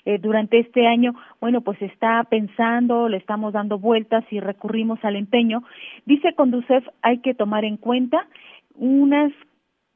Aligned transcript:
eh, 0.04 0.18
durante 0.18 0.58
este 0.58 0.88
año, 0.88 1.14
bueno, 1.40 1.60
pues 1.60 1.80
está 1.80 2.24
pensando, 2.24 3.08
le 3.08 3.18
estamos 3.18 3.52
dando 3.52 3.78
vueltas 3.78 4.24
y 4.32 4.40
recurrimos 4.40 4.98
al 5.04 5.14
empeño. 5.14 5.62
Dice 6.06 6.34
Conducef, 6.34 6.84
hay 7.02 7.18
que 7.18 7.34
tomar 7.34 7.64
en 7.64 7.76
cuenta 7.76 8.26
unas 8.74 9.30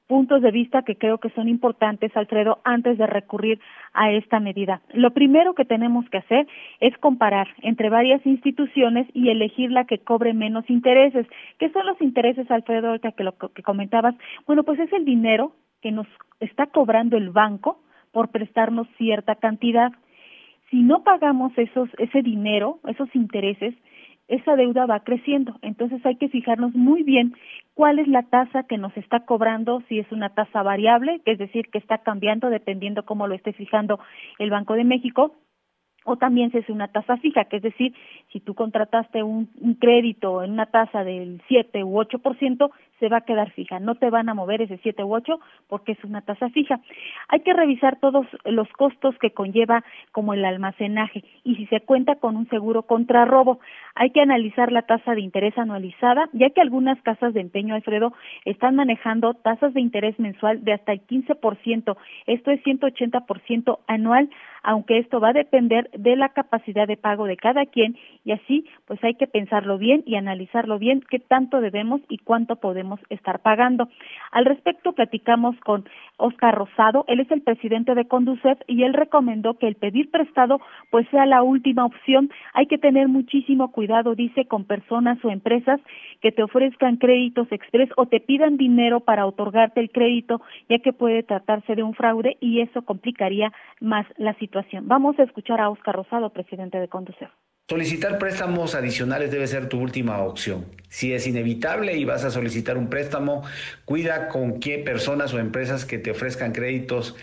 puntos 0.06 0.42
de 0.42 0.50
vista 0.50 0.82
que 0.82 0.96
creo 0.96 1.18
que 1.18 1.30
son 1.30 1.48
importantes, 1.48 2.14
Alfredo, 2.16 2.58
antes 2.64 2.98
de 2.98 3.06
recurrir 3.06 3.58
a 3.92 4.10
esta 4.12 4.38
medida. 4.40 4.82
Lo 4.92 5.12
primero 5.12 5.54
que 5.54 5.64
tenemos 5.64 6.08
que 6.10 6.18
hacer 6.18 6.46
es 6.80 6.96
comparar 6.98 7.48
entre 7.62 7.88
varias 7.88 8.24
instituciones 8.26 9.06
y 9.14 9.30
elegir 9.30 9.70
la 9.70 9.84
que 9.84 9.98
cobre 9.98 10.34
menos 10.34 10.68
intereses. 10.68 11.26
¿Qué 11.58 11.70
son 11.70 11.86
los 11.86 12.00
intereses, 12.00 12.50
Alfredo, 12.50 12.98
que 12.98 13.24
lo 13.24 13.36
que 13.36 13.62
comentabas? 13.62 14.14
Bueno, 14.46 14.64
pues 14.64 14.78
es 14.78 14.92
el 14.92 15.04
dinero 15.04 15.52
que 15.80 15.92
nos 15.92 16.06
está 16.40 16.66
cobrando 16.66 17.16
el 17.16 17.30
banco 17.30 17.80
por 18.12 18.30
prestarnos 18.30 18.86
cierta 18.96 19.34
cantidad. 19.34 19.92
Si 20.70 20.82
no 20.82 21.02
pagamos 21.02 21.52
esos, 21.56 21.88
ese 21.98 22.22
dinero, 22.22 22.78
esos 22.88 23.14
intereses, 23.14 23.74
esa 24.28 24.56
deuda 24.56 24.86
va 24.86 25.00
creciendo. 25.00 25.58
Entonces 25.62 26.04
hay 26.06 26.16
que 26.16 26.28
fijarnos 26.28 26.74
muy 26.74 27.02
bien 27.02 27.34
cuál 27.74 27.98
es 27.98 28.08
la 28.08 28.22
tasa 28.22 28.64
que 28.64 28.78
nos 28.78 28.96
está 28.96 29.20
cobrando, 29.20 29.82
si 29.88 29.98
es 29.98 30.10
una 30.12 30.30
tasa 30.30 30.62
variable, 30.62 31.20
es 31.24 31.38
decir, 31.38 31.68
que 31.70 31.78
está 31.78 31.98
cambiando 31.98 32.50
dependiendo 32.50 33.04
cómo 33.04 33.26
lo 33.26 33.34
esté 33.34 33.52
fijando 33.52 34.00
el 34.38 34.50
Banco 34.50 34.74
de 34.74 34.84
México, 34.84 35.34
o 36.04 36.16
también 36.16 36.50
si 36.52 36.58
es 36.58 36.68
una 36.68 36.88
tasa 36.88 37.16
fija, 37.16 37.46
que 37.46 37.56
es 37.56 37.62
decir, 37.62 37.94
si 38.34 38.40
tú 38.40 38.54
contrataste 38.54 39.22
un, 39.22 39.48
un 39.60 39.74
crédito 39.74 40.42
en 40.42 40.50
una 40.50 40.66
tasa 40.66 41.04
del 41.04 41.40
7 41.46 41.84
u 41.84 42.00
8%, 42.00 42.70
se 42.98 43.08
va 43.08 43.18
a 43.18 43.20
quedar 43.20 43.50
fija, 43.52 43.80
no 43.80 43.96
te 43.96 44.10
van 44.10 44.28
a 44.28 44.34
mover 44.34 44.62
ese 44.62 44.78
7 44.78 45.04
u 45.04 45.14
8 45.14 45.38
porque 45.68 45.92
es 45.92 46.04
una 46.04 46.22
tasa 46.22 46.48
fija. 46.50 46.80
Hay 47.28 47.40
que 47.40 47.52
revisar 47.52 47.98
todos 48.00 48.26
los 48.44 48.68
costos 48.72 49.14
que 49.18 49.30
conlleva 49.30 49.84
como 50.10 50.34
el 50.34 50.44
almacenaje 50.44 51.22
y 51.44 51.56
si 51.56 51.66
se 51.66 51.80
cuenta 51.80 52.16
con 52.16 52.36
un 52.36 52.48
seguro 52.48 52.82
contra 52.82 53.24
robo. 53.24 53.60
Hay 53.94 54.10
que 54.10 54.20
analizar 54.20 54.72
la 54.72 54.82
tasa 54.82 55.14
de 55.14 55.20
interés 55.20 55.56
anualizada, 55.58 56.28
ya 56.32 56.50
que 56.50 56.60
algunas 56.60 57.00
casas 57.02 57.34
de 57.34 57.40
empeño, 57.40 57.74
Alfredo, 57.74 58.12
están 58.44 58.74
manejando 58.76 59.34
tasas 59.34 59.74
de 59.74 59.80
interés 59.80 60.18
mensual 60.18 60.64
de 60.64 60.72
hasta 60.72 60.92
el 60.92 61.06
15%. 61.06 61.96
Esto 62.26 62.50
es 62.50 62.62
180% 62.64 63.78
anual, 63.86 64.30
aunque 64.62 64.98
esto 64.98 65.20
va 65.20 65.28
a 65.28 65.34
depender 65.34 65.90
de 65.92 66.16
la 66.16 66.30
capacidad 66.30 66.88
de 66.88 66.96
pago 66.96 67.26
de 67.26 67.36
cada 67.36 67.66
quien 67.66 67.96
y 68.24 68.32
así 68.32 68.66
pues 68.86 69.02
hay 69.04 69.14
que 69.14 69.26
pensarlo 69.26 69.78
bien 69.78 70.02
y 70.06 70.16
analizarlo 70.16 70.78
bien 70.78 71.02
qué 71.08 71.18
tanto 71.18 71.60
debemos 71.60 72.00
y 72.08 72.18
cuánto 72.18 72.56
podemos 72.56 73.00
estar 73.10 73.40
pagando. 73.40 73.88
Al 74.32 74.44
respecto, 74.44 74.92
platicamos 74.92 75.56
con 75.60 75.84
Oscar 76.16 76.54
Rosado, 76.54 77.04
él 77.08 77.20
es 77.20 77.30
el 77.30 77.42
presidente 77.42 77.94
de 77.94 78.06
Conducef 78.06 78.58
y 78.66 78.82
él 78.82 78.94
recomendó 78.94 79.58
que 79.58 79.68
el 79.68 79.76
pedir 79.76 80.10
prestado 80.10 80.60
pues 80.90 81.08
sea 81.08 81.26
la 81.26 81.42
última 81.42 81.84
opción. 81.84 82.30
Hay 82.52 82.66
que 82.66 82.78
tener 82.78 83.08
muchísimo 83.08 83.72
cuidado, 83.72 84.14
dice, 84.14 84.46
con 84.46 84.64
personas 84.64 85.22
o 85.24 85.30
empresas 85.30 85.80
que 86.20 86.32
te 86.32 86.42
ofrezcan 86.42 86.96
créditos 86.96 87.50
express 87.50 87.90
o 87.96 88.06
te 88.06 88.20
pidan 88.20 88.56
dinero 88.56 89.00
para 89.00 89.26
otorgarte 89.26 89.80
el 89.80 89.90
crédito, 89.90 90.40
ya 90.68 90.78
que 90.78 90.92
puede 90.92 91.22
tratarse 91.22 91.74
de 91.74 91.82
un 91.82 91.94
fraude 91.94 92.36
y 92.40 92.60
eso 92.60 92.82
complicaría 92.82 93.52
más 93.80 94.06
la 94.16 94.34
situación. 94.34 94.88
Vamos 94.88 95.18
a 95.18 95.24
escuchar 95.24 95.60
a 95.60 95.70
Oscar 95.70 95.96
Rosado, 95.96 96.30
presidente 96.30 96.78
de 96.78 96.88
Conducef. 96.88 97.30
Solicitar 97.66 98.18
préstamos 98.18 98.74
adicionales 98.74 99.30
debe 99.30 99.46
ser 99.46 99.70
tu 99.70 99.80
última 99.80 100.18
opción. 100.18 100.66
Si 100.90 101.14
es 101.14 101.26
inevitable 101.26 101.96
y 101.96 102.04
vas 102.04 102.22
a 102.22 102.30
solicitar 102.30 102.76
un 102.76 102.90
préstamo, 102.90 103.42
cuida 103.86 104.28
con 104.28 104.60
qué 104.60 104.76
personas 104.80 105.32
o 105.32 105.38
empresas 105.38 105.86
que 105.86 105.96
te 105.96 106.10
ofrezcan 106.10 106.52
créditos 106.52 107.16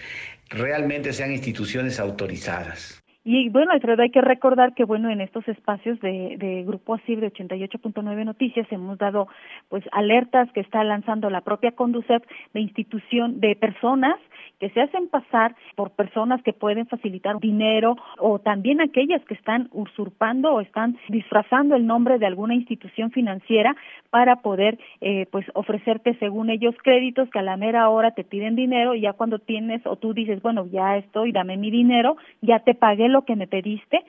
realmente 0.49 1.13
sean 1.13 1.31
instituciones 1.31 1.99
autorizadas. 1.99 3.03
Y 3.23 3.49
bueno, 3.49 3.71
Alfredo, 3.71 4.01
hay 4.01 4.09
que 4.09 4.21
recordar 4.21 4.73
que 4.73 4.83
bueno, 4.83 5.11
en 5.11 5.21
estos 5.21 5.47
espacios 5.47 5.99
de, 5.99 6.37
de 6.39 6.63
Grupo 6.63 6.95
ASIR 6.95 7.19
de 7.19 7.31
88.9 7.31 8.25
Noticias 8.25 8.65
hemos 8.71 8.97
dado 8.97 9.27
pues 9.69 9.83
alertas 9.91 10.51
que 10.53 10.61
está 10.61 10.83
lanzando 10.83 11.29
la 11.29 11.41
propia 11.41 11.73
Conducef 11.73 12.23
de 12.55 12.61
institución 12.61 13.39
de 13.39 13.55
personas 13.55 14.15
que 14.61 14.69
se 14.69 14.79
hacen 14.79 15.09
pasar 15.09 15.55
por 15.75 15.89
personas 15.89 16.43
que 16.43 16.53
pueden 16.53 16.85
facilitar 16.85 17.39
dinero 17.39 17.95
o 18.19 18.37
también 18.37 18.79
aquellas 18.79 19.25
que 19.25 19.33
están 19.33 19.69
usurpando 19.71 20.53
o 20.53 20.61
están 20.61 20.99
disfrazando 21.09 21.75
el 21.75 21.87
nombre 21.87 22.19
de 22.19 22.27
alguna 22.27 22.53
institución 22.53 23.09
financiera 23.09 23.75
para 24.11 24.35
poder 24.43 24.77
eh, 25.01 25.25
pues 25.31 25.47
ofrecerte 25.55 26.13
según 26.19 26.51
ellos 26.51 26.75
créditos 26.83 27.27
que 27.31 27.39
a 27.39 27.41
la 27.41 27.57
mera 27.57 27.89
hora 27.89 28.11
te 28.11 28.23
piden 28.23 28.55
dinero 28.55 28.93
y 28.93 29.01
ya 29.01 29.13
cuando 29.13 29.39
tienes 29.39 29.81
o 29.87 29.95
tú 29.95 30.13
dices 30.13 30.43
bueno 30.43 30.67
ya 30.67 30.95
estoy 30.97 31.31
dame 31.31 31.57
mi 31.57 31.71
dinero 31.71 32.17
ya 32.41 32.59
te 32.59 32.75
pagué 32.75 33.09
lo 33.09 33.23
que 33.23 33.35
me 33.35 33.47
pediste 33.47 34.05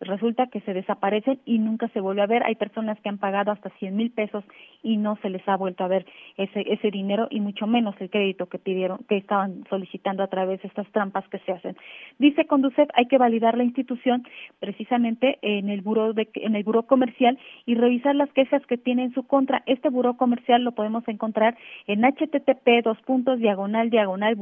resulta 0.00 0.46
que 0.48 0.60
se 0.60 0.74
desaparecen 0.74 1.40
y 1.44 1.58
nunca 1.58 1.88
se 1.88 2.00
vuelve 2.00 2.22
a 2.22 2.26
ver. 2.26 2.42
Hay 2.44 2.54
personas 2.54 3.00
que 3.00 3.08
han 3.08 3.18
pagado 3.18 3.50
hasta 3.50 3.70
100 3.70 3.96
mil 3.96 4.10
pesos 4.10 4.44
y 4.82 4.96
no 4.98 5.16
se 5.22 5.30
les 5.30 5.46
ha 5.48 5.56
vuelto 5.56 5.84
a 5.84 5.88
ver 5.88 6.06
ese, 6.36 6.64
ese 6.66 6.90
dinero 6.90 7.28
y 7.30 7.40
mucho 7.40 7.66
menos 7.66 7.94
el 8.00 8.10
crédito 8.10 8.46
que 8.46 8.58
pidieron, 8.58 8.98
que 9.08 9.16
estaban 9.16 9.64
solicitando 9.70 10.22
a 10.22 10.28
través 10.28 10.60
de 10.62 10.68
estas 10.68 10.86
trampas 10.92 11.26
que 11.28 11.38
se 11.40 11.52
hacen. 11.52 11.76
Dice 12.18 12.46
Conducef, 12.46 12.88
hay 12.94 13.06
que 13.06 13.18
validar 13.18 13.56
la 13.56 13.64
institución 13.64 14.26
precisamente 14.60 15.38
en 15.42 15.70
el 15.70 15.80
buro 15.80 16.12
de, 16.12 16.28
en 16.34 16.56
el 16.56 16.64
buro 16.64 16.84
comercial 16.84 17.38
y 17.64 17.74
revisar 17.74 18.14
las 18.14 18.30
quejas 18.32 18.64
que 18.66 18.76
tiene 18.76 19.04
en 19.04 19.14
su 19.14 19.26
contra. 19.26 19.62
Este 19.66 19.88
buro 19.88 20.16
comercial 20.16 20.62
lo 20.62 20.72
podemos 20.72 21.06
encontrar 21.08 21.56
en 21.86 22.02
http 22.02 22.82
dos 22.84 23.00
puntos 23.02 23.38
diagonal 23.38 23.90
diagonal 23.90 24.36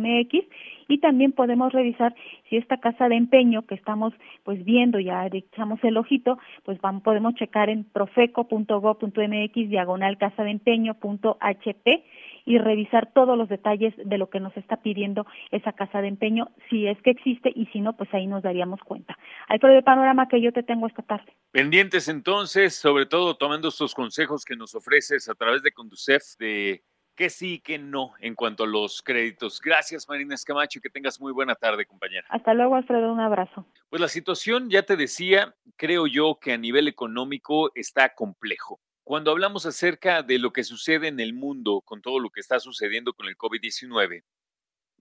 mx 0.00 0.44
y 0.88 0.98
también 0.98 1.32
podemos 1.32 1.72
revisar 1.72 2.14
si 2.48 2.56
esta 2.56 2.78
casa 2.78 3.08
de 3.08 3.19
empeño 3.20 3.62
que 3.62 3.74
estamos 3.74 4.12
pues 4.44 4.64
viendo 4.64 4.98
ya 4.98 5.26
echamos 5.26 5.78
el 5.82 5.96
ojito 5.96 6.38
pues 6.64 6.80
vamos, 6.80 7.02
podemos 7.02 7.34
checar 7.34 7.70
en 7.70 7.84
profeco.go.mx 7.84 9.54
diagonal 9.68 10.18
casa 10.18 10.42
de 10.42 10.50
empeño.hp 10.50 12.04
y 12.44 12.58
revisar 12.58 13.12
todos 13.12 13.36
los 13.36 13.48
detalles 13.48 13.94
de 13.96 14.18
lo 14.18 14.30
que 14.30 14.40
nos 14.40 14.56
está 14.56 14.78
pidiendo 14.82 15.26
esa 15.50 15.72
casa 15.72 16.00
de 16.00 16.08
empeño, 16.08 16.48
si 16.68 16.86
es 16.86 17.00
que 17.02 17.10
existe 17.10 17.52
y 17.54 17.66
si 17.66 17.80
no, 17.80 17.96
pues 17.96 18.12
ahí 18.12 18.26
nos 18.26 18.42
daríamos 18.42 18.80
cuenta. 18.80 19.16
Alfredo, 19.48 19.76
el 19.76 19.84
panorama 19.84 20.28
que 20.28 20.40
yo 20.40 20.52
te 20.52 20.62
tengo 20.62 20.86
esta 20.86 21.02
tarde. 21.02 21.32
Pendientes 21.52 22.08
entonces, 22.08 22.74
sobre 22.74 23.06
todo 23.06 23.36
tomando 23.36 23.68
estos 23.68 23.94
consejos 23.94 24.44
que 24.44 24.56
nos 24.56 24.74
ofreces 24.74 25.28
a 25.28 25.34
través 25.34 25.62
de 25.62 25.72
Conducef 25.72 26.22
de 26.38 26.82
que 27.20 27.28
sí 27.28 27.52
y 27.56 27.60
que 27.60 27.76
no 27.76 28.14
en 28.20 28.34
cuanto 28.34 28.64
a 28.64 28.66
los 28.66 29.02
créditos. 29.02 29.60
Gracias, 29.60 30.08
Marina 30.08 30.34
Escamacho, 30.34 30.78
y 30.78 30.80
que 30.80 30.88
tengas 30.88 31.20
muy 31.20 31.32
buena 31.32 31.54
tarde, 31.54 31.84
compañera. 31.84 32.26
Hasta 32.30 32.54
luego, 32.54 32.76
Alfredo, 32.76 33.12
un 33.12 33.20
abrazo. 33.20 33.66
Pues 33.90 34.00
la 34.00 34.08
situación, 34.08 34.70
ya 34.70 34.84
te 34.84 34.96
decía, 34.96 35.54
creo 35.76 36.06
yo 36.06 36.38
que 36.40 36.54
a 36.54 36.56
nivel 36.56 36.88
económico 36.88 37.72
está 37.74 38.14
complejo. 38.14 38.80
Cuando 39.04 39.32
hablamos 39.32 39.66
acerca 39.66 40.22
de 40.22 40.38
lo 40.38 40.50
que 40.54 40.64
sucede 40.64 41.08
en 41.08 41.20
el 41.20 41.34
mundo 41.34 41.82
con 41.82 42.00
todo 42.00 42.20
lo 42.20 42.30
que 42.30 42.40
está 42.40 42.58
sucediendo 42.58 43.12
con 43.12 43.26
el 43.28 43.36
COVID-19, 43.36 44.24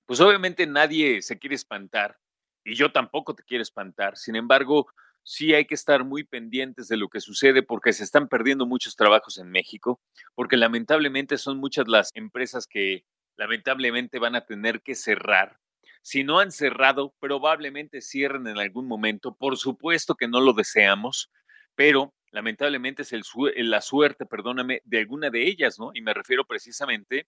pues 0.05 0.19
obviamente 0.19 0.67
nadie 0.67 1.21
se 1.21 1.39
quiere 1.39 1.55
espantar 1.55 2.17
y 2.65 2.75
yo 2.75 2.91
tampoco 2.91 3.33
te 3.33 3.43
quiero 3.43 3.61
espantar. 3.61 4.17
Sin 4.17 4.35
embargo, 4.35 4.87
sí 5.29 5.53
hay 5.53 5.65
que 5.65 5.75
estar 5.75 6.03
muy 6.05 6.23
pendientes 6.23 6.87
de 6.87 6.97
lo 6.97 7.07
que 7.07 7.21
sucede 7.21 7.61
porque 7.61 7.93
se 7.93 8.03
están 8.03 8.27
perdiendo 8.27 8.65
muchos 8.65 8.95
trabajos 8.95 9.37
en 9.37 9.51
México, 9.51 10.01
porque 10.33 10.57
lamentablemente 10.57 11.37
son 11.37 11.59
muchas 11.59 11.87
las 11.87 12.09
empresas 12.15 12.65
que 12.65 13.05
lamentablemente 13.37 14.17
van 14.17 14.35
a 14.35 14.47
tener 14.47 14.81
que 14.81 14.95
cerrar. 14.95 15.59
Si 16.01 16.23
no 16.23 16.39
han 16.39 16.51
cerrado, 16.51 17.13
probablemente 17.19 18.01
cierren 18.01 18.47
en 18.47 18.57
algún 18.57 18.87
momento. 18.87 19.35
Por 19.35 19.57
supuesto 19.57 20.15
que 20.15 20.27
no 20.27 20.41
lo 20.41 20.53
deseamos, 20.53 21.29
pero 21.75 22.11
lamentablemente 22.31 23.03
es 23.03 23.13
el 23.13 23.21
la 23.69 23.81
suerte, 23.81 24.25
perdóname, 24.25 24.81
de 24.83 24.97
alguna 24.97 25.29
de 25.29 25.47
ellas, 25.47 25.77
¿no? 25.77 25.91
Y 25.93 26.01
me 26.01 26.15
refiero 26.15 26.43
precisamente 26.45 27.27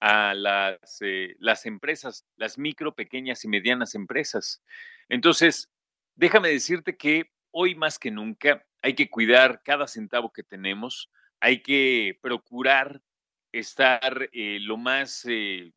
a 0.00 0.32
las, 0.32 0.78
eh, 1.02 1.36
las 1.40 1.66
empresas, 1.66 2.24
las 2.36 2.56
micro, 2.56 2.94
pequeñas 2.94 3.44
y 3.44 3.48
medianas 3.48 3.94
empresas. 3.94 4.62
Entonces, 5.10 5.68
déjame 6.16 6.48
decirte 6.48 6.96
que 6.96 7.33
hoy 7.54 7.76
más 7.76 7.98
que 7.98 8.10
nunca 8.10 8.66
hay 8.82 8.94
que 8.94 9.08
cuidar 9.08 9.62
cada 9.64 9.86
centavo 9.86 10.32
que 10.32 10.42
tenemos, 10.42 11.08
hay 11.40 11.62
que 11.62 12.18
procurar 12.20 13.00
estar 13.52 14.28
eh, 14.32 14.58
lo 14.60 14.76
más 14.76 15.24
eh, 15.28 15.72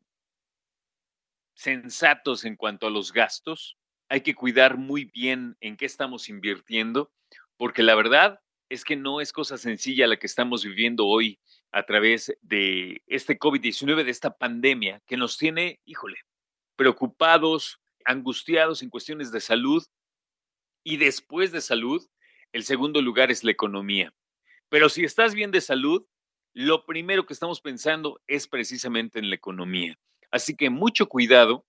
sensatos 1.54 2.44
en 2.44 2.56
cuanto 2.56 2.88
a 2.88 2.90
los 2.90 3.12
gastos, 3.12 3.78
hay 4.08 4.22
que 4.22 4.34
cuidar 4.34 4.76
muy 4.76 5.04
bien 5.04 5.56
en 5.60 5.76
qué 5.76 5.86
estamos 5.86 6.28
invirtiendo, 6.28 7.12
porque 7.56 7.84
la 7.84 7.94
verdad 7.94 8.40
es 8.68 8.84
que 8.84 8.96
no 8.96 9.20
es 9.20 9.32
cosa 9.32 9.56
sencilla 9.56 10.08
la 10.08 10.18
que 10.18 10.26
estamos 10.26 10.64
viviendo 10.64 11.06
hoy 11.06 11.38
a 11.70 11.84
través 11.84 12.36
de 12.42 13.02
este 13.06 13.38
COVID-19, 13.38 14.04
de 14.04 14.10
esta 14.10 14.36
pandemia 14.36 15.00
que 15.06 15.16
nos 15.16 15.38
tiene, 15.38 15.80
híjole, 15.84 16.18
preocupados, 16.74 17.80
angustiados 18.04 18.82
en 18.82 18.90
cuestiones 18.90 19.30
de 19.30 19.40
salud 19.40 19.84
y 20.88 20.96
después 20.96 21.52
de 21.52 21.60
salud, 21.60 22.08
el 22.50 22.64
segundo 22.64 23.02
lugar 23.02 23.30
es 23.30 23.44
la 23.44 23.50
economía. 23.50 24.14
Pero 24.70 24.88
si 24.88 25.04
estás 25.04 25.34
bien 25.34 25.50
de 25.50 25.60
salud, 25.60 26.06
lo 26.54 26.86
primero 26.86 27.26
que 27.26 27.34
estamos 27.34 27.60
pensando 27.60 28.22
es 28.26 28.48
precisamente 28.48 29.18
en 29.18 29.28
la 29.28 29.36
economía. 29.36 29.98
Así 30.30 30.56
que 30.56 30.70
mucho 30.70 31.06
cuidado 31.06 31.66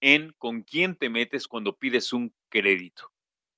en 0.00 0.32
con 0.38 0.62
quién 0.62 0.96
te 0.96 1.10
metes 1.10 1.48
cuando 1.48 1.76
pides 1.76 2.14
un 2.14 2.34
crédito. 2.48 3.12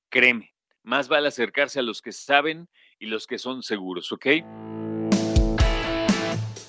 Créeme, 0.09 0.53
más 0.83 1.07
vale 1.07 1.29
acercarse 1.29 1.79
a 1.79 1.83
los 1.83 2.03
que 2.03 2.11
saben 2.11 2.69
y 2.99 3.07
los 3.07 3.29
que 3.29 3.39
son 3.39 3.63
seguros, 3.63 4.11
¿ok? 4.11 4.27